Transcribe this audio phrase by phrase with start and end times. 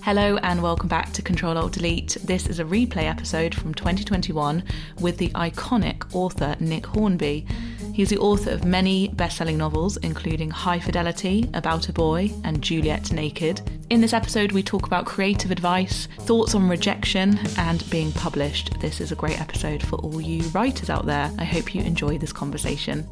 [0.00, 2.16] Hello and welcome back to Control Alt Delete.
[2.24, 4.64] This is a replay episode from 2021
[4.98, 7.46] with the iconic author Nick Hornby.
[7.92, 12.62] He's the author of many best selling novels, including High Fidelity, About a Boy, and
[12.62, 13.60] Juliet Naked.
[13.90, 18.80] In this episode, we talk about creative advice, thoughts on rejection, and being published.
[18.80, 21.30] This is a great episode for all you writers out there.
[21.38, 23.06] I hope you enjoy this conversation.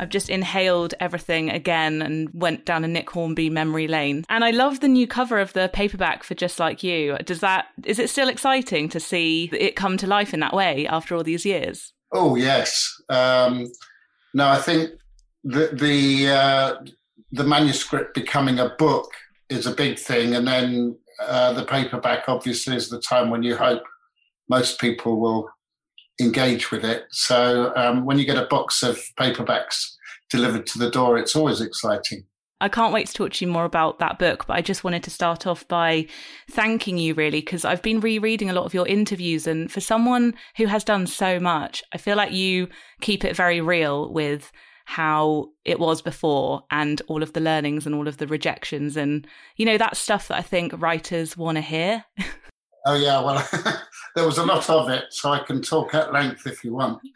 [0.00, 4.24] I've just inhaled everything again and went down a Nick Hornby memory lane.
[4.30, 7.18] And I love the new cover of the paperback for Just Like You.
[7.18, 10.86] Does that is it still exciting to see it come to life in that way
[10.86, 11.92] after all these years?
[12.12, 12.90] Oh yes.
[13.10, 13.70] Um,
[14.32, 14.90] no, I think
[15.44, 16.74] the the uh,
[17.32, 19.10] the manuscript becoming a book
[19.50, 23.54] is a big thing, and then uh, the paperback obviously is the time when you
[23.54, 23.82] hope
[24.48, 25.50] most people will
[26.20, 27.04] engage with it.
[27.10, 29.94] So um, when you get a box of paperbacks
[30.28, 32.24] delivered to the door, it's always exciting.
[32.62, 35.02] I can't wait to talk to you more about that book, but I just wanted
[35.04, 36.06] to start off by
[36.50, 40.34] thanking you really because I've been rereading a lot of your interviews and for someone
[40.56, 42.68] who has done so much, I feel like you
[43.00, 44.52] keep it very real with
[44.84, 49.26] how it was before and all of the learnings and all of the rejections and
[49.56, 52.04] you know that stuff that I think writers want to hear.
[52.86, 53.46] Oh yeah, well,
[54.16, 57.00] there was a lot of it, so I can talk at length if you want.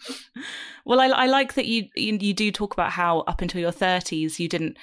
[0.86, 3.70] Well, I, I like that you, you you do talk about how up until your
[3.70, 4.76] thirties you didn't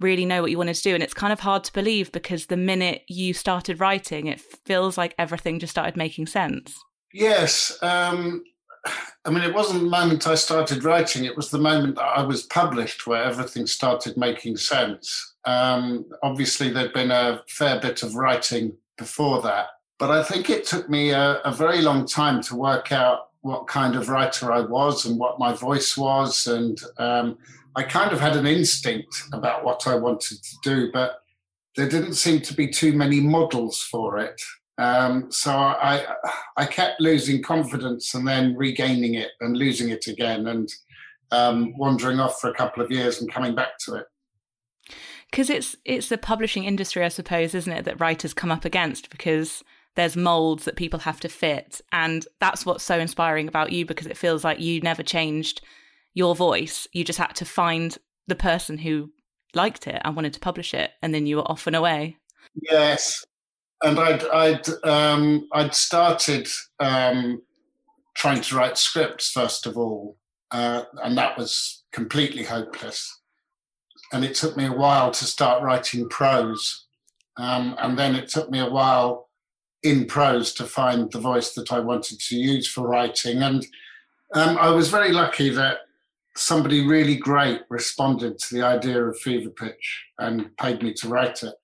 [0.00, 2.46] really know what you wanted to do, and it's kind of hard to believe because
[2.46, 6.76] the minute you started writing, it feels like everything just started making sense.
[7.12, 8.42] Yes, um,
[9.24, 12.22] I mean, it wasn't the moment I started writing; it was the moment that I
[12.22, 15.36] was published where everything started making sense.
[15.44, 20.64] Um, obviously, there'd been a fair bit of writing before that but I think it
[20.64, 24.60] took me a, a, very long time to work out what kind of writer I
[24.60, 26.46] was and what my voice was.
[26.46, 27.38] And um,
[27.76, 31.22] I kind of had an instinct about what I wanted to do, but
[31.76, 34.40] there didn't seem to be too many models for it.
[34.78, 36.04] Um, so I,
[36.56, 40.72] I kept losing confidence and then regaining it and losing it again and
[41.30, 44.06] um, wandering off for a couple of years and coming back to it
[45.30, 49.10] because it's it's the publishing industry, I suppose, isn't it, that writers come up against
[49.10, 49.64] because
[49.96, 51.80] there's molds that people have to fit.
[51.92, 55.60] And that's what's so inspiring about you because it feels like you never changed
[56.14, 56.86] your voice.
[56.92, 57.96] You just had to find
[58.26, 59.10] the person who
[59.54, 62.16] liked it and wanted to publish it, and then you were off and away.
[62.54, 63.24] Yes,
[63.82, 66.48] and I'd I'd um, I'd started
[66.80, 67.42] um,
[68.14, 70.16] trying to write scripts first of all,
[70.50, 73.20] uh, and that was completely hopeless.
[74.12, 76.86] And it took me a while to start writing prose,
[77.36, 79.28] um, and then it took me a while
[79.84, 83.42] in prose to find the voice that I wanted to use for writing.
[83.42, 83.64] And
[84.34, 85.78] um, I was very lucky that
[86.36, 91.42] somebody really great responded to the idea of Fever Pitch and paid me to write
[91.42, 91.54] it.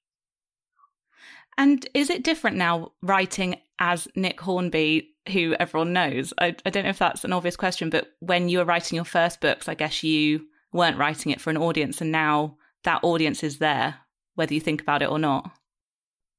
[1.58, 6.32] And is it different now writing as Nick Hornby, who everyone knows?
[6.38, 9.04] I, I don't know if that's an obvious question, but when you were writing your
[9.04, 13.42] first books, I guess you weren't writing it for an audience, and now that audience
[13.42, 13.96] is there,
[14.36, 15.50] whether you think about it or not.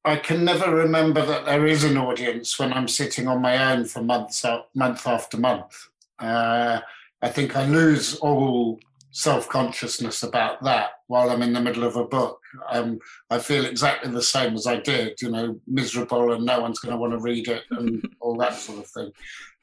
[0.04, 3.86] I can never remember that there is an audience when I'm sitting on my own
[3.86, 5.90] for months, month after month.
[6.18, 6.80] Uh,
[7.22, 8.80] I think I lose all
[9.12, 12.40] self consciousness about that while I'm in the middle of a book.
[12.70, 16.80] Um, I feel exactly the same as I did, you know, miserable and no one's
[16.80, 19.12] going to want to read it and all that sort of thing.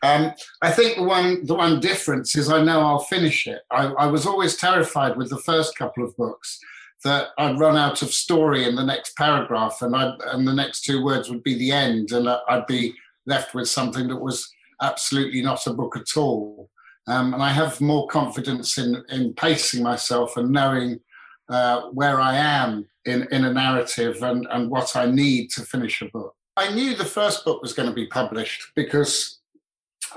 [0.02, 0.32] Um,
[0.62, 3.62] I think the one the one difference is I know I'll finish it.
[3.72, 6.60] I, I was always terrified with the first couple of books
[7.04, 10.82] that I'd run out of story in the next paragraph, and I and the next
[10.82, 12.94] two words would be the end, and I'd be
[13.26, 14.50] left with something that was
[14.82, 16.70] absolutely not a book at all.
[17.06, 21.00] Um, and I have more confidence in in pacing myself and knowing
[21.48, 26.02] uh, where I am in in a narrative and and what I need to finish
[26.02, 26.34] a book.
[26.56, 29.38] I knew the first book was going to be published because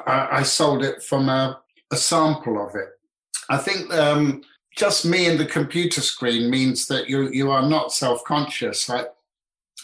[0.07, 1.59] I, I sold it from a,
[1.91, 2.89] a sample of it.
[3.49, 4.41] I think um,
[4.75, 8.89] just me and the computer screen means that you you are not self-conscious.
[8.89, 9.07] Like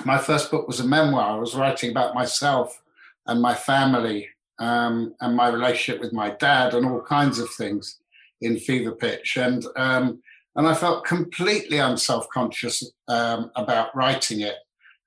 [0.06, 1.36] my first book was a memoir.
[1.36, 2.82] I was writing about myself
[3.26, 4.30] and my family
[4.60, 8.00] um, and my relationship with my dad and all kinds of things
[8.42, 9.38] in fever pitch.
[9.38, 10.22] And um,
[10.56, 14.56] and I felt completely unself-conscious um, about writing it.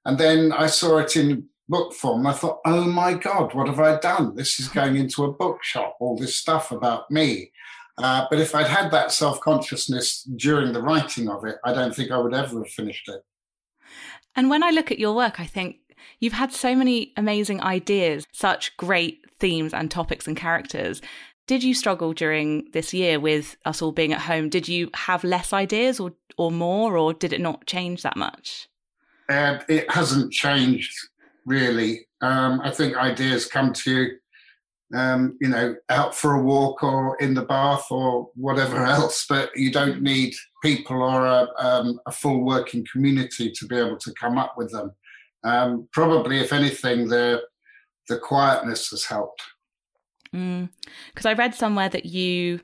[0.05, 2.27] And then I saw it in book form.
[2.27, 4.35] I thought, oh my God, what have I done?
[4.35, 7.51] This is going into a bookshop, all this stuff about me.
[8.03, 11.95] Uh, but if I'd had that self consciousness during the writing of it, I don't
[11.95, 13.25] think I would ever have finished it.
[14.37, 15.77] And when I look at your work, I think
[16.19, 21.01] you've had so many amazing ideas, such great themes and topics and characters.
[21.47, 24.49] Did you struggle during this year with us all being at home?
[24.49, 28.69] Did you have less ideas or, or more, or did it not change that much?
[29.29, 30.93] Uh, it hasn't changed
[31.47, 32.07] really.
[32.21, 34.11] Um, I think ideas come to you
[34.95, 39.51] um, you know, out for a walk or in the bath or whatever else, but
[39.57, 44.13] you don't need people or a, um, a full working community to be able to
[44.15, 44.93] come up with them.
[45.45, 47.43] Um, probably, if anything, the
[48.09, 49.43] the quietness has helped.
[50.33, 51.27] Because mm.
[51.27, 52.61] I read somewhere that you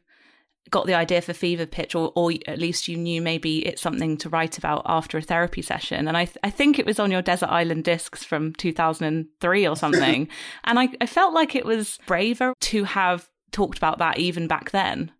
[0.71, 4.17] got the idea for Fever Pitch, or, or at least you knew maybe it's something
[4.19, 6.09] to write about after a therapy session.
[6.09, 9.77] And I, th- I think it was on your Desert Island Discs from 2003 or
[9.77, 10.29] something.
[10.65, 14.71] and I, I felt like it was braver to have talked about that even back
[14.71, 15.13] then.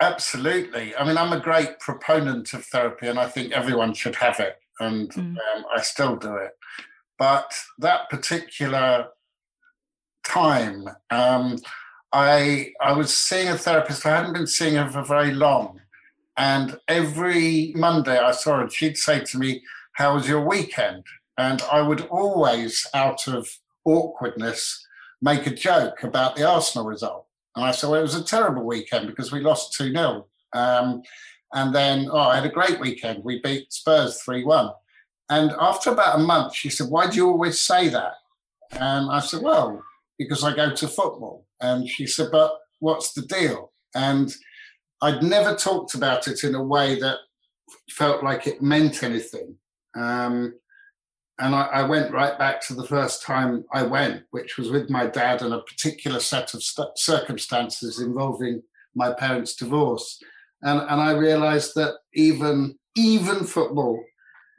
[0.00, 0.94] Absolutely.
[0.96, 4.56] I mean, I'm a great proponent of therapy, and I think everyone should have it.
[4.80, 5.36] And mm.
[5.36, 6.50] um, I still do it.
[7.18, 9.08] But that particular
[10.24, 11.58] time, um,
[12.14, 14.06] I I was seeing a therapist.
[14.06, 15.80] I hadn't been seeing her for very long,
[16.36, 18.70] and every Monday I saw her.
[18.70, 19.64] She'd say to me,
[19.94, 21.04] "How was your weekend?"
[21.36, 24.86] And I would always, out of awkwardness,
[25.20, 27.26] make a joke about the Arsenal result.
[27.56, 31.02] And I said, "Well, it was a terrible weekend because we lost two 0 um,
[31.52, 33.24] and then, oh, I had a great weekend.
[33.24, 34.70] We beat Spurs three one.
[35.30, 38.14] And after about a month, she said, "Why do you always say that?"
[38.70, 39.82] And I said, "Well,
[40.16, 43.72] because I go to football." And she said, But what's the deal?
[43.94, 44.34] And
[45.02, 47.18] I'd never talked about it in a way that
[47.90, 49.56] felt like it meant anything.
[49.96, 50.54] Um,
[51.38, 54.88] and I, I, went right back to the first time I went, which was with
[54.88, 58.62] my dad and a particular set of st- circumstances involving
[58.94, 60.20] my parents' divorce.
[60.62, 64.02] And, and I realized that even even football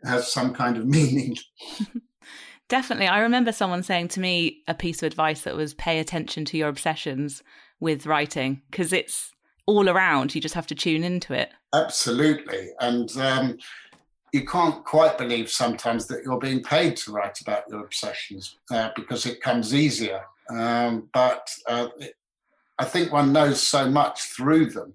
[0.03, 1.37] has some kind of meaning.
[2.67, 3.07] Definitely.
[3.07, 6.57] I remember someone saying to me a piece of advice that was pay attention to
[6.57, 7.43] your obsessions
[7.79, 9.31] with writing because it's
[9.67, 10.33] all around.
[10.33, 11.49] You just have to tune into it.
[11.73, 12.69] Absolutely.
[12.79, 13.57] And um,
[14.31, 18.89] you can't quite believe sometimes that you're being paid to write about your obsessions uh,
[18.95, 20.23] because it comes easier.
[20.49, 22.15] Um, but uh, it,
[22.79, 24.93] I think one knows so much through them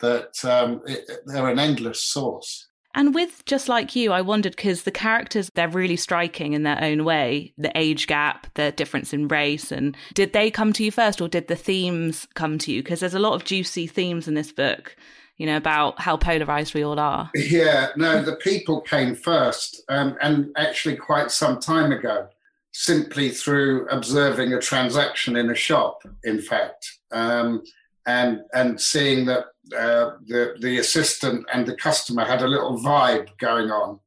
[0.00, 2.67] that um, it, they're an endless source.
[2.94, 6.82] And with Just Like You, I wondered because the characters, they're really striking in their
[6.82, 7.52] own way.
[7.58, 9.70] The age gap, the difference in race.
[9.70, 12.82] And did they come to you first or did the themes come to you?
[12.82, 14.96] Because there's a lot of juicy themes in this book,
[15.36, 17.30] you know, about how polarized we all are.
[17.34, 19.82] Yeah, no, the people came first.
[19.88, 22.28] Um, and actually, quite some time ago,
[22.72, 26.98] simply through observing a transaction in a shop, in fact.
[27.12, 27.62] Um,
[28.06, 29.44] and, and seeing that
[29.76, 33.98] uh, the the assistant and the customer had a little vibe going on,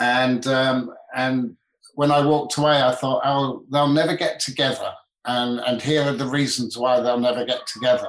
[0.00, 1.56] and um, and
[1.94, 4.92] when I walked away, I thought, oh, they'll never get together,
[5.24, 8.08] and and here are the reasons why they'll never get together,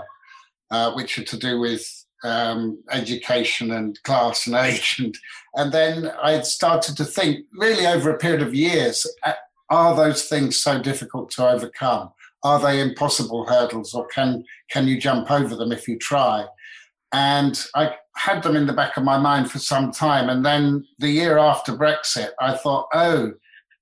[0.71, 5.17] uh, which are to do with um, education and class and age, and
[5.55, 9.33] and then I started to think, really over a period of years, uh,
[9.69, 12.11] are those things so difficult to overcome?
[12.43, 16.45] Are they impossible hurdles, or can can you jump over them if you try?
[17.13, 20.29] And I had them in the back of my mind for some time.
[20.29, 23.33] And then the year after Brexit, I thought, oh,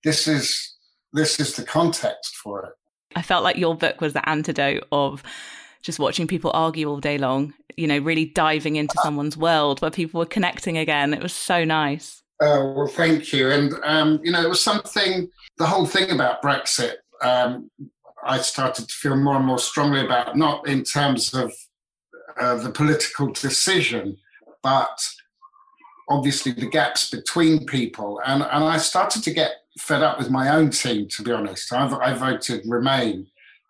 [0.04, 0.76] this is
[1.14, 2.74] this is the context for it.
[3.16, 5.24] I felt like your book was the antidote of
[5.82, 9.92] just watching people argue all day long, you know, really diving into someone's world where
[9.92, 11.14] people were connecting again.
[11.14, 12.22] It was so nice.
[12.42, 13.50] Oh, well, thank you.
[13.50, 17.70] And, um, you know, it was something, the whole thing about Brexit, um,
[18.26, 21.54] I started to feel more and more strongly about, not in terms of
[22.40, 24.18] uh, the political decision,
[24.62, 25.00] but
[26.10, 28.22] obviously the gaps between people.
[28.26, 31.72] And, and I started to get fed up with my own team, to be honest.
[31.74, 33.28] I've, I voted Remain.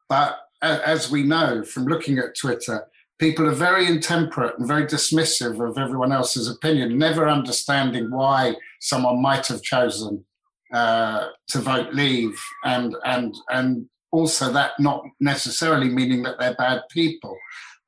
[0.10, 2.88] But as we know from looking at Twitter,
[3.20, 9.22] people are very intemperate and very dismissive of everyone else's opinion, never understanding why someone
[9.22, 10.26] might have chosen
[10.74, 16.82] uh, to vote Leave, and and and also that not necessarily meaning that they're bad
[16.90, 17.38] people.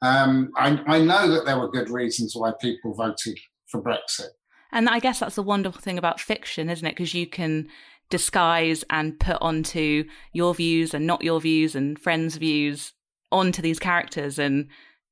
[0.02, 4.30] Um, I, I know that there were good reasons why people voted for Brexit.
[4.72, 6.92] And I guess that's the wonderful thing about fiction, isn't it?
[6.92, 7.68] Because you can
[8.10, 12.94] disguise and put onto your views and not your views and friends' views
[13.32, 14.40] onto these characters.
[14.40, 14.68] And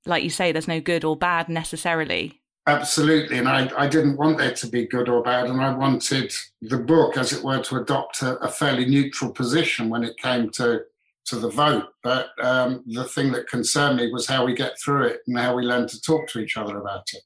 [0.05, 2.41] like you say, there's no good or bad necessarily.
[2.67, 3.37] Absolutely.
[3.37, 5.45] And I, I didn't want there to be good or bad.
[5.47, 9.89] And I wanted the book, as it were, to adopt a, a fairly neutral position
[9.89, 10.81] when it came to
[11.25, 11.85] to the vote.
[12.03, 15.55] But um, the thing that concerned me was how we get through it and how
[15.55, 17.21] we learn to talk to each other about it.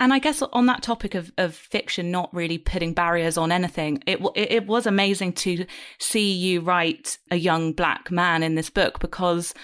[0.00, 4.02] And I guess on that topic of, of fiction not really putting barriers on anything,
[4.06, 5.66] it, it, it was amazing to
[5.98, 9.54] see you write a young black man in this book because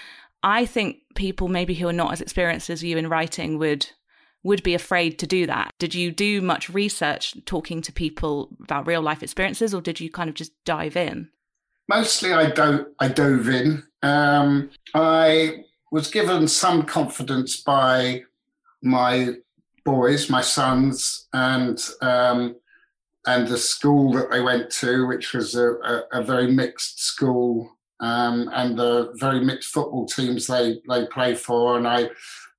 [0.43, 3.89] I think people maybe who are not as experienced as you in writing would
[4.43, 5.71] would be afraid to do that.
[5.79, 10.11] Did you do much research talking to people about real life experiences, or did you
[10.11, 11.29] kind of just dive in?
[11.91, 13.83] Mostly, I dove, I dove in.
[14.05, 18.23] Um, I was given some confidence by
[18.81, 19.35] my
[19.85, 22.55] boys, my sons, and um,
[23.27, 27.77] and the school that they went to, which was a, a, a very mixed school,
[27.99, 32.09] um, and the very mixed football teams they they play for, and I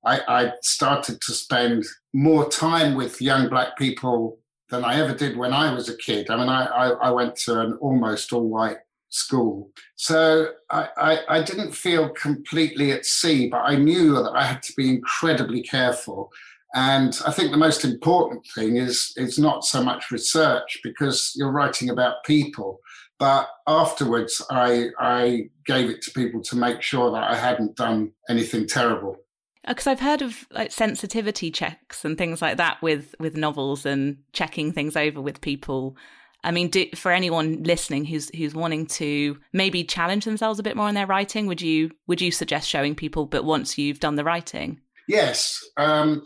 [0.04, 5.38] I, I started to spend more time with young black people than I ever did
[5.38, 6.28] when I was a kid.
[6.28, 8.76] I mean, I, I, I went to an almost all white
[9.12, 9.70] school.
[9.96, 14.62] So I, I, I, didn't feel completely at sea, but I knew that I had
[14.64, 16.30] to be incredibly careful.
[16.74, 21.52] And I think the most important thing is, is not so much research because you're
[21.52, 22.80] writing about people.
[23.18, 28.12] But afterwards, I, I gave it to people to make sure that I hadn't done
[28.28, 29.18] anything terrible
[29.66, 33.86] because uh, I've heard of like sensitivity checks and things like that with with novels
[33.86, 35.96] and checking things over with people.
[36.44, 40.76] I mean, do, for anyone listening who's who's wanting to maybe challenge themselves a bit
[40.76, 43.26] more in their writing, would you would you suggest showing people?
[43.26, 46.22] But once you've done the writing, yes, um,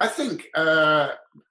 [0.00, 1.10] I think uh,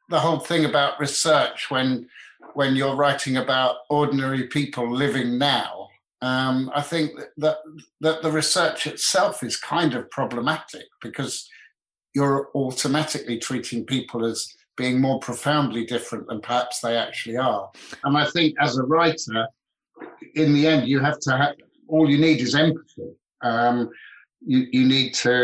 [0.10, 2.08] the whole thing about research when
[2.53, 5.89] when you're writing about ordinary people living now
[6.22, 7.58] um, I think that,
[8.01, 11.48] that the research itself is kind of problematic because
[12.13, 17.69] you're automatically treating people as being more profoundly different than perhaps they actually are.
[18.05, 19.45] And I think as a writer,
[20.36, 21.55] in the end, you have to have
[21.88, 23.12] all you need is empathy.
[23.41, 23.89] Um,
[24.51, 25.36] you, you need to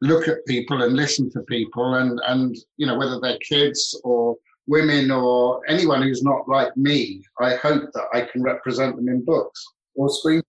[0.00, 4.36] look at people and listen to people and, and, you know, whether they're kids or
[4.66, 9.24] women or anyone who's not like me, I hope that I can represent them in
[9.24, 10.42] books or screenplays.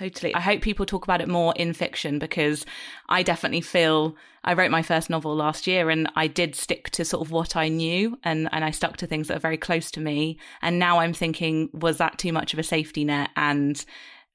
[0.00, 0.34] Totally.
[0.34, 2.64] I hope people talk about it more in fiction because
[3.10, 7.04] I definitely feel I wrote my first novel last year and I did stick to
[7.04, 9.90] sort of what I knew and, and I stuck to things that are very close
[9.90, 10.38] to me.
[10.62, 13.84] And now I'm thinking, was that too much of a safety net and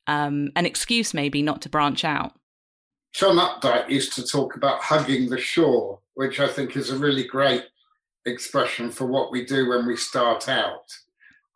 [0.05, 2.33] um, an excuse maybe not to branch out?
[3.15, 7.23] John Updike used to talk about hugging the shore, which I think is a really
[7.23, 7.65] great
[8.27, 10.95] expression for what we do when we start out.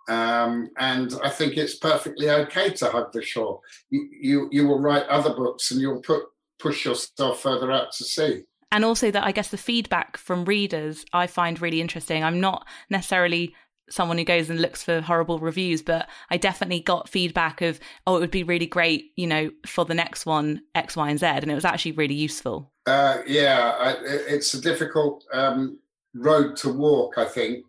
[0.10, 3.62] Um, and I think it's perfectly okay to hug the shore.
[3.90, 6.24] You, you, you will write other books and you'll put
[6.58, 8.44] push yourself further out to sea.
[8.72, 12.24] And also that I guess the feedback from readers I find really interesting.
[12.24, 13.56] I'm not necessarily
[13.90, 18.18] someone who goes and looks for horrible reviews, but I definitely got feedback of, oh,
[18.18, 21.26] it would be really great, you know, for the next one, X, Y, and Z.
[21.26, 22.72] And it was actually really useful.
[22.86, 25.80] Uh, yeah, I, it's a difficult um,
[26.14, 27.66] road to walk, I think,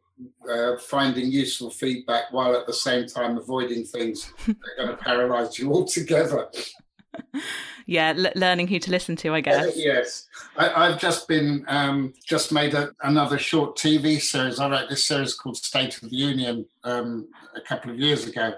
[0.51, 4.97] uh, finding useful feedback while at the same time avoiding things that are going to
[4.97, 6.49] paralyze you altogether.
[7.87, 9.67] yeah, l- learning who to listen to, I guess.
[9.67, 14.61] Uh, yes, I, have just been um, just made a, another short TV series.
[14.61, 18.55] I wrote this series called State of the Union um, a couple of years ago,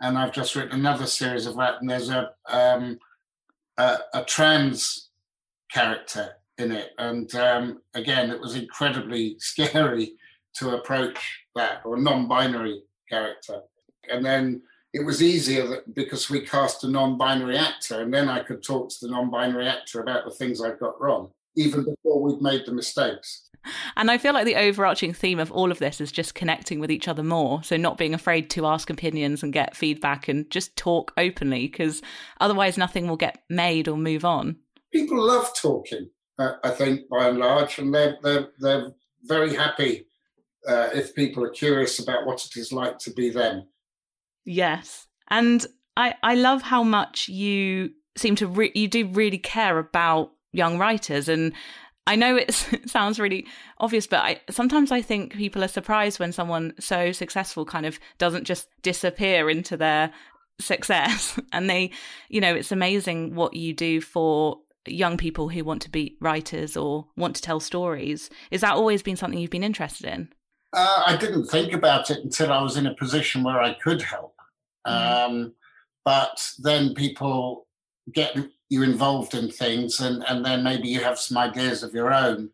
[0.00, 1.80] and I've just written another series of that.
[1.80, 2.98] And there's a um,
[3.78, 5.10] a, a, trans
[5.70, 10.12] character in it, and um, again, it was incredibly scary
[10.58, 13.60] to approach that or non-binary character
[14.10, 14.62] and then
[14.94, 18.96] it was easier because we cast a non-binary actor and then i could talk to
[19.02, 23.48] the non-binary actor about the things i got wrong even before we'd made the mistakes
[23.96, 26.90] and I feel like the overarching theme of all of this is just connecting with
[26.90, 27.62] each other more.
[27.62, 32.02] So, not being afraid to ask opinions and get feedback and just talk openly, because
[32.40, 34.56] otherwise, nothing will get made or move on.
[34.92, 38.92] People love talking, uh, I think, by and large, and they're, they're, they're
[39.24, 40.06] very happy
[40.66, 43.66] uh, if people are curious about what it is like to be them.
[44.44, 49.78] Yes, and I I love how much you seem to re- you do really care
[49.78, 51.52] about young writers and.
[52.06, 52.54] I know it
[52.86, 53.46] sounds really
[53.80, 58.00] obvious, but I, sometimes I think people are surprised when someone so successful kind of
[58.16, 60.10] doesn't just disappear into their
[60.58, 61.38] success.
[61.52, 61.90] And they,
[62.30, 66.76] you know, it's amazing what you do for young people who want to be writers
[66.76, 68.30] or want to tell stories.
[68.50, 70.28] Is that always been something you've been interested in?
[70.72, 74.02] Uh, I didn't think about it until I was in a position where I could
[74.02, 74.34] help.
[74.86, 75.34] Mm-hmm.
[75.34, 75.54] Um,
[76.04, 77.66] but then people
[78.12, 78.36] get
[78.68, 82.50] you involved in things, and, and then maybe you have some ideas of your own.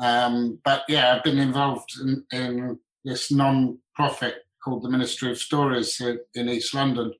[0.00, 6.00] Um, but yeah, I've been involved in, in this non-profit called the Ministry of Stories
[6.34, 7.12] in East London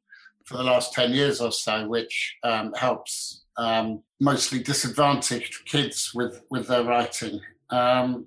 [0.44, 6.42] for the last 10 years or so, which um, helps um, mostly disadvantaged kids with,
[6.50, 7.40] with their writing.
[7.70, 8.26] Um,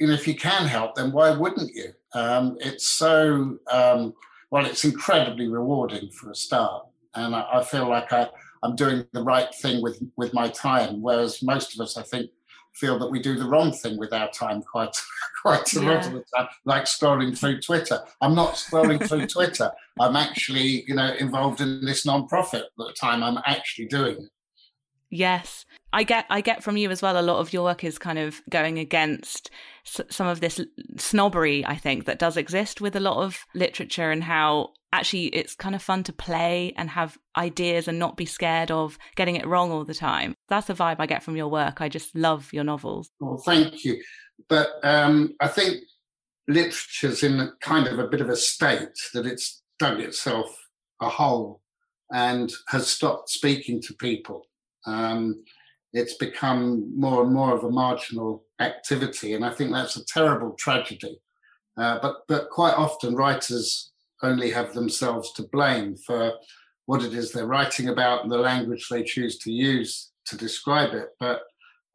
[0.00, 1.92] and you know, if you can help, then why wouldn't you?
[2.14, 4.14] Um, it's so um,
[4.50, 8.28] well, it's incredibly rewarding for a start, and I, I feel like I,
[8.62, 11.02] I'm doing the right thing with with my time.
[11.02, 12.30] Whereas most of us, I think,
[12.74, 14.96] feel that we do the wrong thing with our time quite
[15.42, 15.88] quite a yeah.
[15.88, 18.00] lot of the time, like scrolling through Twitter.
[18.22, 19.70] I'm not scrolling through Twitter.
[20.00, 24.30] I'm actually, you know, involved in this non-profit at the time I'm actually doing it.
[25.10, 25.66] Yes.
[25.92, 28.18] I get I get from you as well a lot of your work is kind
[28.18, 29.50] of going against
[29.84, 30.60] s- some of this
[30.98, 35.56] snobbery I think that does exist with a lot of literature and how actually it's
[35.56, 39.46] kind of fun to play and have ideas and not be scared of getting it
[39.46, 40.34] wrong all the time.
[40.48, 41.80] That's the vibe I get from your work.
[41.80, 43.10] I just love your novels.
[43.18, 44.00] Well, thank you.
[44.48, 45.78] But um, I think
[46.48, 50.56] literature's in kind of a bit of a state that it's dug itself
[51.00, 51.62] a hole
[52.12, 54.46] and has stopped speaking to people.
[54.86, 55.42] Um,
[55.92, 60.52] it's become more and more of a marginal activity, and I think that's a terrible
[60.52, 61.20] tragedy.
[61.76, 63.90] Uh, but but quite often writers
[64.22, 66.32] only have themselves to blame for
[66.86, 70.92] what it is they're writing about and the language they choose to use to describe
[70.92, 71.08] it.
[71.18, 71.42] But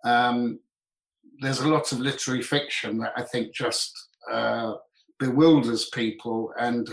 [0.04, 0.60] um,
[1.42, 3.92] there's a lot of literary fiction that I think just
[4.32, 4.74] uh,
[5.20, 6.90] bewilders people and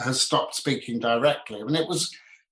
[0.00, 1.60] has stopped speaking directly.
[1.60, 2.10] I mean, it was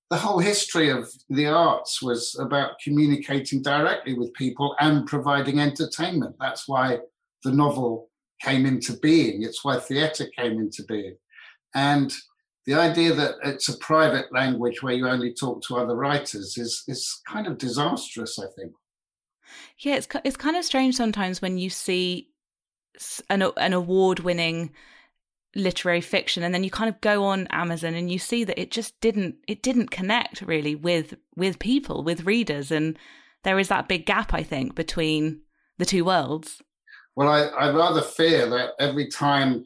[0.09, 6.35] the whole history of the arts was about communicating directly with people and providing entertainment.
[6.39, 6.99] That's why
[7.43, 8.09] the novel
[8.41, 9.43] came into being.
[9.43, 11.15] It's why theatre came into being.
[11.73, 12.13] And
[12.65, 16.83] the idea that it's a private language where you only talk to other writers is
[16.87, 18.73] is kind of disastrous, I think.
[19.79, 22.29] Yeah, it's it's kind of strange sometimes when you see
[23.29, 24.71] an an award winning
[25.55, 28.71] literary fiction and then you kind of go on Amazon and you see that it
[28.71, 32.97] just didn't it didn't connect really with with people, with readers and
[33.43, 35.41] there is that big gap I think between
[35.77, 36.61] the two worlds.
[37.15, 39.65] Well, I, I rather fear that every time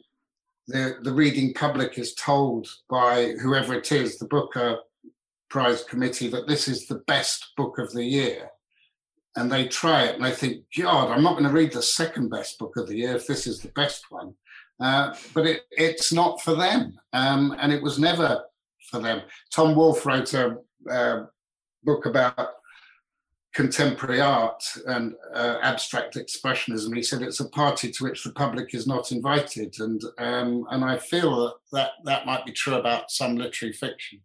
[0.66, 5.10] the, the reading public is told by whoever it is, the Booker uh,
[5.48, 8.50] Prize Committee, that this is the best book of the year.
[9.36, 12.28] And they try it and they think, God, I'm not going to read the second
[12.28, 14.34] best book of the year if this is the best one.
[14.80, 16.96] Uh, but it, it's not for them.
[17.12, 18.44] Um, and it was never
[18.90, 19.22] for them.
[19.52, 20.56] Tom Wolfe wrote a,
[20.88, 21.26] a
[21.84, 22.50] book about
[23.54, 26.94] contemporary art and uh, abstract expressionism.
[26.94, 30.84] He said it's a party to which the public is not invited, and um, and
[30.84, 34.20] I feel that, that that might be true about some literary fiction.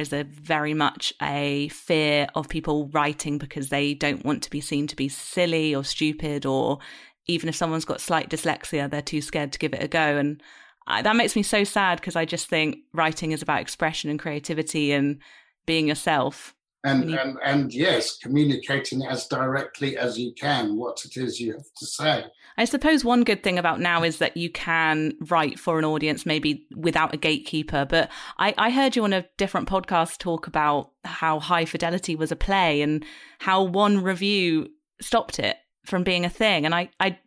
[0.00, 4.60] Is a very much a fear of people writing because they don't want to be
[4.60, 6.78] seen to be silly or stupid or
[7.26, 10.00] even if someone's got slight dyslexia, they're too scared to give it a go.
[10.00, 10.42] And
[10.86, 14.18] I, that makes me so sad because I just think writing is about expression and
[14.18, 15.18] creativity and
[15.66, 16.54] being yourself.
[16.82, 17.18] And, you...
[17.18, 21.86] and and yes, communicating as directly as you can what it is you have to
[21.86, 22.24] say.
[22.56, 26.26] I suppose one good thing about now is that you can write for an audience
[26.26, 27.86] maybe without a gatekeeper.
[27.88, 32.32] But I, I heard you on a different podcast talk about how High Fidelity was
[32.32, 33.04] a play and
[33.38, 34.68] how one review
[35.00, 36.66] stopped it from being a thing.
[36.66, 37.18] And I, I,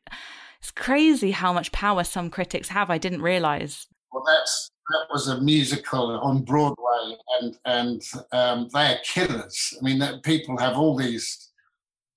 [0.59, 2.89] it's crazy how much power some critics have.
[2.89, 3.87] I didn't realize.
[4.11, 9.73] Well, that's that was a musical on Broadway, and and um, they're killers.
[9.79, 11.49] I mean, that people have all these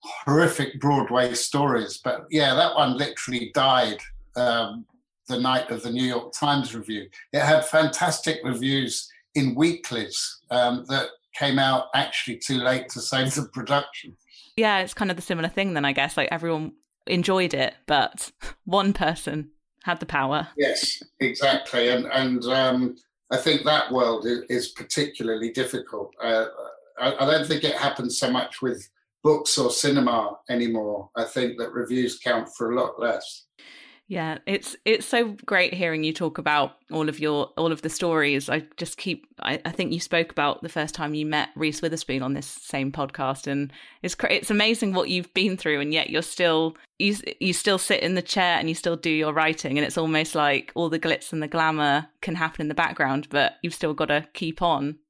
[0.02, 3.98] horrific Broadway stories, but yeah, that one literally died
[4.37, 4.87] um,
[5.29, 7.09] the night of the New York Times review.
[7.33, 13.35] It had fantastic reviews in weeklies um, that came out actually too late to save
[13.35, 14.16] the production
[14.57, 16.16] yeah, it's kind of the similar thing then, I guess.
[16.16, 16.72] Like everyone
[17.07, 18.33] enjoyed it, but
[18.64, 19.50] one person
[19.87, 20.49] had the power.
[20.59, 21.88] Yes, exactly.
[21.88, 22.96] And and um,
[23.31, 26.12] I think that world is particularly difficult.
[26.20, 26.46] Uh,
[26.99, 28.88] I, I don't think it happens so much with
[29.22, 31.11] books or cinema anymore.
[31.16, 33.46] I think that reviews count for a lot less.
[34.08, 37.88] Yeah, it's it's so great hearing you talk about all of your all of the
[37.88, 38.48] stories.
[38.48, 39.26] I just keep.
[39.40, 42.46] I, I think you spoke about the first time you met Reese Witherspoon on this
[42.46, 47.16] same podcast, and it's it's amazing what you've been through, and yet you're still you
[47.40, 50.36] you still sit in the chair and you still do your writing, and it's almost
[50.36, 53.94] like all the glitz and the glamour can happen in the background, but you've still
[53.94, 55.00] got to keep on.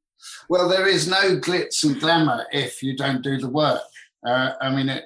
[0.48, 3.82] Well, there is no glitz and glamour if you don't do the work.
[4.26, 5.04] Uh, I mean, it,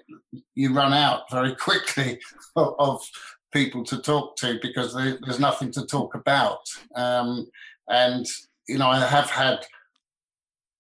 [0.55, 2.21] you run out very quickly
[2.55, 3.11] of, of
[3.53, 6.61] people to talk to because there's nothing to talk about.
[6.95, 7.47] Um,
[7.89, 8.27] and,
[8.69, 9.67] you know, I have had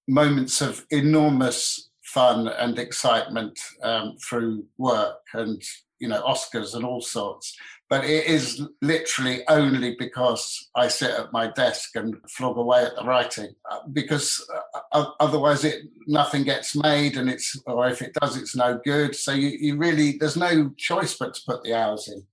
[0.09, 5.63] moments of enormous fun and excitement um, through work and,
[5.99, 7.57] you know, Oscars and all sorts.
[7.89, 12.95] But it is literally only because I sit at my desk and flog away at
[12.95, 14.49] the writing, uh, because
[14.93, 19.17] uh, otherwise it nothing gets made, and it's or if it does, it's no good.
[19.17, 22.25] So you, you really there's no choice but to put the hours in.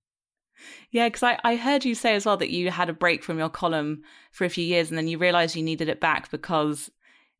[0.90, 3.38] Yeah, because I, I heard you say as well that you had a break from
[3.38, 6.90] your column for a few years and then you realized you needed it back because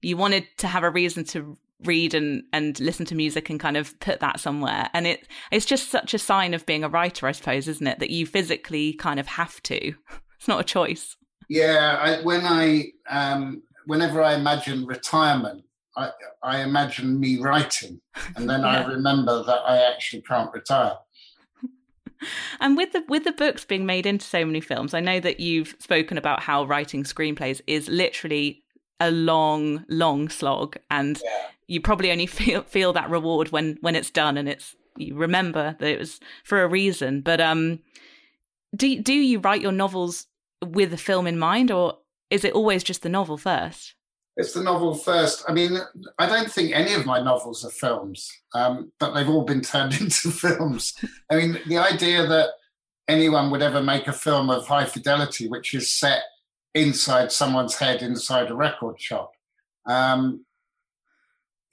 [0.01, 3.77] you wanted to have a reason to read and, and listen to music and kind
[3.77, 4.91] of put that somewhere.
[4.93, 7.99] And it it's just such a sign of being a writer, I suppose, isn't it?
[7.99, 9.95] That you physically kind of have to.
[10.39, 11.17] It's not a choice.
[11.49, 15.65] Yeah, I, when I um, whenever I imagine retirement,
[15.97, 16.11] I,
[16.45, 18.01] I imagine me writing,
[18.37, 18.85] and then yeah.
[18.85, 20.95] I remember that I actually can't retire.
[22.61, 25.41] and with the with the books being made into so many films, I know that
[25.41, 28.63] you've spoken about how writing screenplays is literally
[29.01, 31.47] a long, long slog, and yeah.
[31.67, 35.77] you probably only feel feel that reward when when it's done and it's you remember
[35.79, 37.21] that it was for a reason.
[37.21, 37.81] But um,
[38.77, 40.27] do do you write your novels
[40.65, 41.99] with a film in mind, or
[42.31, 43.95] is it always just the novel first?
[44.39, 45.45] It's the novel first.
[45.49, 45.79] I mean,
[46.21, 49.95] I don't think any of my novels are films, um, but they've all been turned
[50.01, 50.95] into films.
[51.31, 52.51] I mean, the idea that
[53.09, 56.23] anyone would ever make a film of high fidelity, which is set
[56.73, 59.33] inside someone's head inside a record shop.
[59.87, 60.45] Um,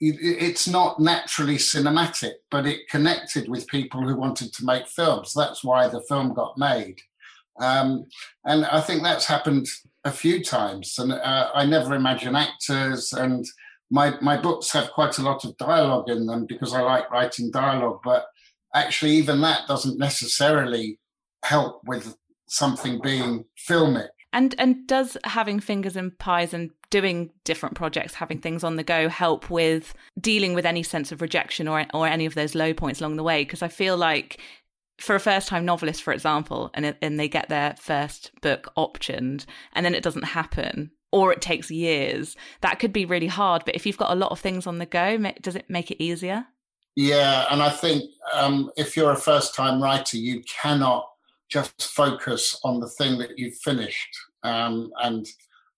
[0.00, 5.32] it, it's not naturally cinematic, but it connected with people who wanted to make films.
[5.34, 6.98] That's why the film got made.
[7.60, 8.06] Um,
[8.44, 9.68] and I think that's happened
[10.06, 10.98] a few times.
[10.98, 13.12] And uh, I never imagine actors.
[13.12, 13.44] And
[13.90, 17.50] my my books have quite a lot of dialogue in them because I like writing
[17.50, 18.00] dialogue.
[18.04, 18.26] But
[18.74, 20.98] actually, even that doesn't necessarily
[21.44, 22.16] help with
[22.48, 24.08] something being filmic.
[24.32, 28.84] And and does having fingers in pies and doing different projects, having things on the
[28.84, 32.72] go, help with dealing with any sense of rejection or or any of those low
[32.72, 33.42] points along the way?
[33.42, 34.40] Because I feel like
[34.98, 38.72] for a first time novelist, for example, and it, and they get their first book
[38.76, 43.62] optioned, and then it doesn't happen, or it takes years, that could be really hard.
[43.64, 46.02] But if you've got a lot of things on the go, does it make it
[46.02, 46.46] easier?
[46.94, 51.06] Yeah, and I think um, if you're a first time writer, you cannot
[51.48, 55.26] just focus on the thing that you've finished um, and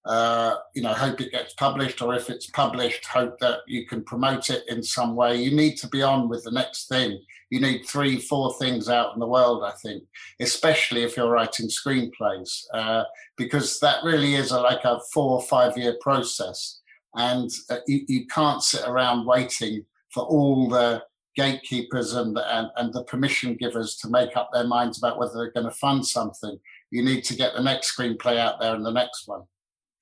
[0.05, 4.03] uh, you know hope it gets published or if it's published hope that you can
[4.05, 7.61] promote it in some way you need to be on with the next thing you
[7.61, 10.03] need three four things out in the world i think
[10.41, 13.05] especially if you're writing screenplays uh,
[13.37, 16.81] because that really is a, like a four or five year process
[17.15, 21.03] and uh, you, you can't sit around waiting for all the
[21.39, 25.53] gatekeepers and, and, and the permission givers to make up their minds about whether they're
[25.53, 26.59] going to fund something.
[26.91, 29.43] You need to get the next screenplay out there and the next one.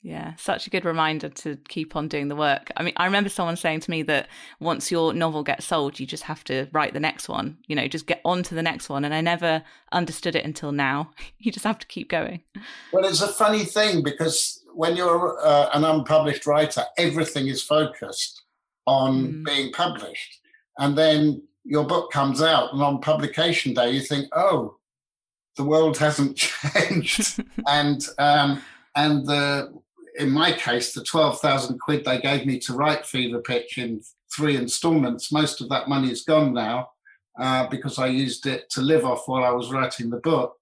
[0.07, 2.71] Yeah, such a good reminder to keep on doing the work.
[2.77, 4.29] I mean, I remember someone saying to me that
[4.61, 7.88] once your novel gets sold, you just have to write the next one, you know,
[7.88, 9.05] just get on to the next one.
[9.05, 11.11] And I never understood it until now.
[11.38, 12.42] You just have to keep going.
[12.92, 18.42] Well, it's a funny thing because when you're uh, an unpublished writer, everything is focused
[18.87, 19.45] on mm.
[19.45, 20.40] being published
[20.79, 24.77] and then your book comes out, and on publication day, you think, oh,
[25.57, 26.37] the world hasn't
[26.75, 28.62] changed, and um,
[28.95, 29.73] and the
[30.19, 34.01] in my case, the twelve thousand quid they gave me to write Fever Pitch in
[34.35, 36.91] three instalments, most of that money is gone now
[37.39, 40.57] uh, because I used it to live off while I was writing the book,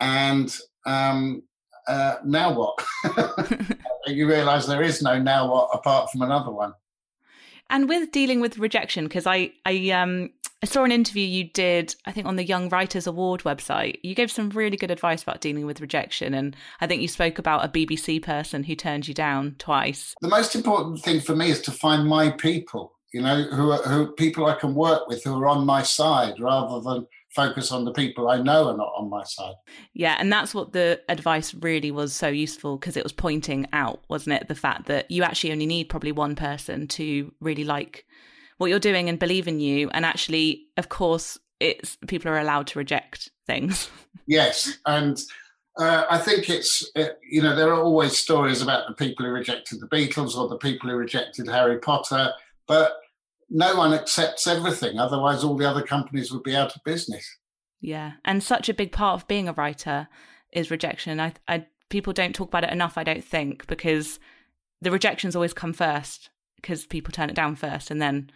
[0.00, 0.54] and
[0.86, 1.42] um,
[1.86, 2.84] uh, now what?
[4.06, 6.74] you realise there is no now what apart from another one.
[7.70, 10.30] And with dealing with rejection, because I I um
[10.62, 13.98] I saw an interview you did, I think on the Young Writers Award website.
[14.04, 17.40] You gave some really good advice about dealing with rejection, and I think you spoke
[17.40, 20.14] about a BBC person who turned you down twice.
[20.20, 22.92] The most important thing for me is to find my people.
[23.12, 26.34] You know, who are, who people I can work with who are on my side,
[26.38, 29.54] rather than focus on the people I know are not on my side.
[29.94, 34.04] Yeah, and that's what the advice really was so useful because it was pointing out,
[34.08, 38.06] wasn't it, the fact that you actually only need probably one person to really like
[38.58, 42.66] what you're doing and believe in you and actually of course it's people are allowed
[42.68, 43.88] to reject things.
[44.28, 45.20] Yes, and
[45.80, 49.32] uh, I think it's uh, you know there are always stories about the people who
[49.32, 52.30] rejected the Beatles or the people who rejected Harry Potter,
[52.68, 52.92] but
[53.50, 55.00] no one accepts everything.
[55.00, 57.26] Otherwise, all the other companies would be out of business.
[57.80, 60.06] Yeah, and such a big part of being a writer
[60.52, 61.18] is rejection.
[61.18, 62.96] I, I people don't talk about it enough.
[62.96, 64.20] I don't think because
[64.80, 66.30] the rejections always come first
[66.62, 68.30] because people turn it down first, and then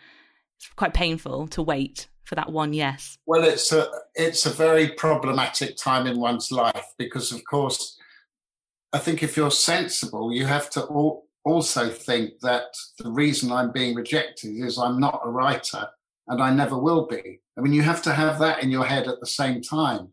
[0.57, 3.17] it's quite painful to wait for that one yes.
[3.27, 7.99] Well, it's a it's a very problematic time in one's life because, of course,
[8.93, 12.65] I think if you're sensible, you have to all, also think that
[12.99, 15.89] the reason I'm being rejected is I'm not a writer
[16.27, 17.41] and I never will be.
[17.57, 20.13] I mean, you have to have that in your head at the same time.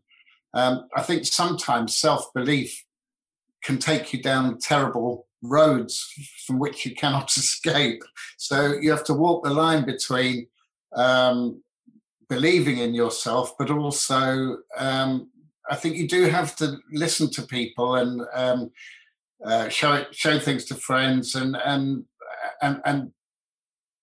[0.54, 2.84] Um, I think sometimes self belief
[3.64, 6.12] can take you down terrible roads
[6.46, 8.02] from which you cannot escape.
[8.38, 10.46] So you have to walk the line between
[10.94, 11.62] um,
[12.28, 15.30] believing in yourself, but also um,
[15.70, 18.70] I think you do have to listen to people and um,
[19.44, 22.04] uh, show show things to friends and and
[22.62, 23.12] and and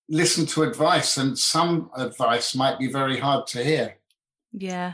[0.10, 1.18] listen to advice.
[1.18, 3.98] And some advice might be very hard to hear.
[4.52, 4.94] Yeah.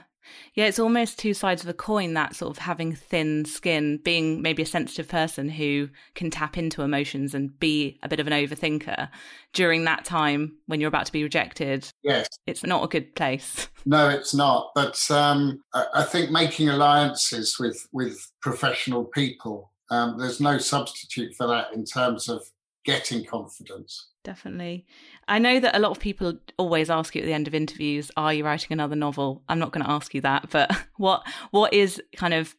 [0.54, 4.42] Yeah, it's almost two sides of a coin that sort of having thin skin, being
[4.42, 8.34] maybe a sensitive person who can tap into emotions and be a bit of an
[8.34, 9.10] overthinker
[9.54, 11.90] during that time when you're about to be rejected.
[12.04, 12.28] Yes.
[12.46, 13.68] It's not a good place.
[13.90, 14.72] No, it's not.
[14.76, 21.48] But um, I think making alliances with, with professional people, um, there's no substitute for
[21.48, 22.46] that in terms of
[22.88, 24.08] getting confidence.
[24.24, 24.86] Definitely.
[25.28, 28.10] I know that a lot of people always ask you at the end of interviews,
[28.16, 31.74] "Are you writing another novel?" I'm not going to ask you that, but what what
[31.74, 32.56] is kind of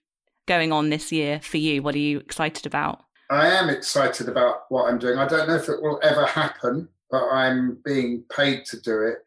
[0.47, 1.83] going on this year for you?
[1.83, 3.05] What are you excited about?
[3.31, 5.19] I am excited about what I'm doing.
[5.19, 9.19] I don't know if it will ever happen, but I'm being paid to do it.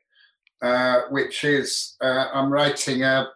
[0.62, 3.28] Uh, which is uh, I'm writing a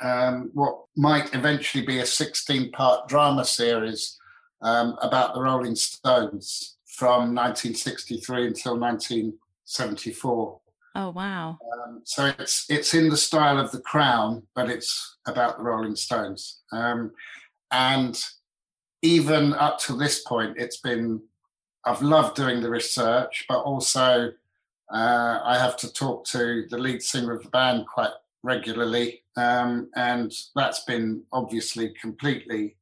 [0.00, 4.18] um, what might eventually be a 16 part drama series
[4.62, 10.60] um, about the Rolling Stones from 1963 until 1974.
[10.94, 11.58] Oh wow!
[11.72, 15.96] Um, so it's it's in the style of The Crown, but it's about the Rolling
[15.96, 16.60] Stones.
[16.70, 17.12] Um,
[17.70, 18.22] and
[19.00, 21.22] even up to this point, it's been
[21.86, 24.32] I've loved doing the research, but also
[24.92, 29.88] uh, I have to talk to the lead singer of the band quite regularly, um,
[29.96, 32.76] and that's been obviously completely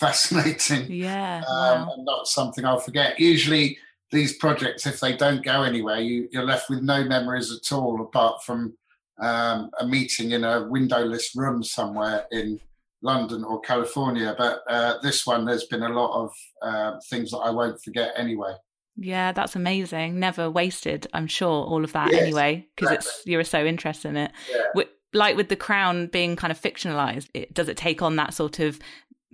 [0.00, 0.90] fascinating.
[0.90, 1.42] Yeah.
[1.48, 1.92] Um, wow.
[1.94, 3.20] And not something I'll forget.
[3.20, 3.78] Usually,
[4.10, 8.00] these projects, if they don't go anywhere, you, are left with no memories at all
[8.00, 8.74] apart from
[9.20, 12.58] um, a meeting in a windowless room somewhere in
[13.02, 14.34] London or California.
[14.36, 16.32] But uh, this one, there's been a lot of
[16.62, 18.54] uh, things that I won't forget anyway.
[18.96, 20.18] Yeah, that's amazing.
[20.18, 23.10] Never wasted, I'm sure, all of that yes, anyway, because exactly.
[23.10, 24.32] it's you're so interested in it.
[24.50, 24.84] Yeah.
[25.14, 28.58] like with the crown being kind of fictionalized, it, does it take on that sort
[28.58, 28.78] of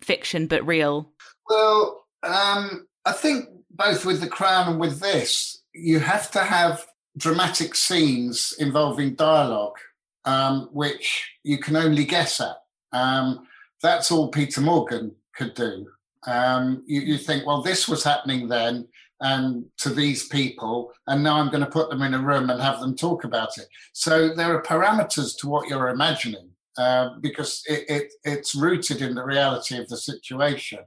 [0.02, 1.10] fiction but real?
[1.48, 6.86] Well, um, I think both with The Crown and with this, you have to have
[7.16, 9.76] dramatic scenes involving dialogue,
[10.24, 12.56] um, which you can only guess at.
[12.92, 13.46] Um,
[13.82, 15.86] that's all Peter Morgan could do.
[16.26, 18.88] Um, you, you, think, well, this was happening then
[19.20, 22.60] and to these people, and now I'm going to put them in a room and
[22.60, 23.66] have them talk about it.
[23.92, 26.50] So there are parameters to what you're imagining.
[26.78, 30.80] Um, because it, it, it's rooted in the reality of the situation.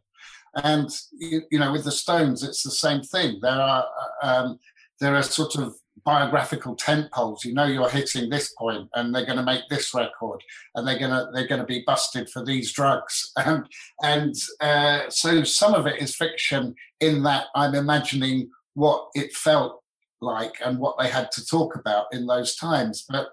[0.55, 3.39] And you, you, know, with the Stones, it's the same thing.
[3.41, 3.85] There are
[4.21, 4.59] um,
[4.99, 7.45] there are sort of biographical tent poles.
[7.45, 10.41] You know, you're hitting this point, and they're going to make this record,
[10.75, 13.65] and they're going to they're going to be busted for these drugs, and
[14.03, 19.83] and uh, so some of it is fiction in that I'm imagining what it felt
[20.21, 23.29] like and what they had to talk about in those times, but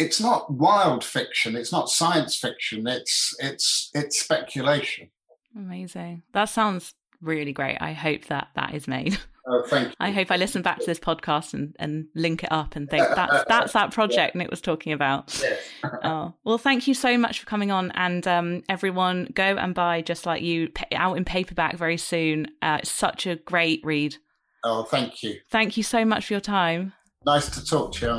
[0.00, 5.08] it's not wild fiction it's not science fiction it's it's it's speculation.
[5.56, 6.22] Amazing.
[6.32, 7.78] That sounds really great.
[7.80, 9.18] I hope that that is made.
[9.46, 9.94] Oh thank you.
[9.98, 13.08] I hope i listen back to this podcast and and link it up and think
[13.16, 14.38] that's that's that project yeah.
[14.38, 15.40] nick was talking about.
[15.42, 15.58] Yes.
[16.04, 20.02] oh well thank you so much for coming on and um, everyone go and buy
[20.02, 22.48] just like you out in paperback very soon.
[22.60, 24.14] Uh, it's such a great read.
[24.62, 25.36] Oh thank you.
[25.50, 26.92] Thank you so much for your time.
[27.24, 28.12] Nice to talk to you